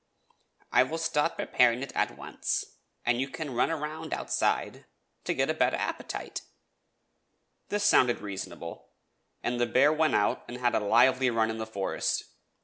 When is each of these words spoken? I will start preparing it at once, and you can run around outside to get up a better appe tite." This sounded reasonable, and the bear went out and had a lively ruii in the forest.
I 0.71 0.81
will 0.81 0.97
start 0.97 1.37
preparing 1.37 1.83
it 1.83 1.91
at 1.93 2.17
once, 2.17 2.65
and 3.05 3.21
you 3.21 3.29
can 3.29 3.53
run 3.53 3.69
around 3.69 4.15
outside 4.15 4.85
to 5.25 5.33
get 5.35 5.47
up 5.47 5.57
a 5.57 5.59
better 5.59 5.77
appe 5.77 6.07
tite." 6.07 6.41
This 7.69 7.83
sounded 7.85 8.19
reasonable, 8.19 8.89
and 9.43 9.61
the 9.61 9.67
bear 9.67 9.93
went 9.93 10.15
out 10.15 10.43
and 10.47 10.57
had 10.57 10.73
a 10.73 10.79
lively 10.79 11.27
ruii 11.27 11.51
in 11.51 11.59
the 11.59 11.67
forest. 11.67 12.23